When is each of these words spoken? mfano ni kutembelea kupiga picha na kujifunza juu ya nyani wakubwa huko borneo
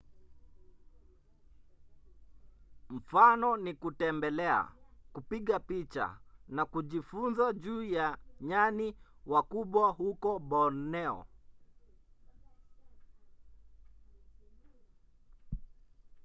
mfano 2.95 3.49
ni 3.63 3.71
kutembelea 3.73 4.69
kupiga 5.13 5.59
picha 5.59 6.17
na 6.47 6.65
kujifunza 6.65 7.53
juu 7.53 7.83
ya 7.83 8.17
nyani 8.41 8.95
wakubwa 9.25 9.89
huko 9.91 10.39
borneo 10.39 11.25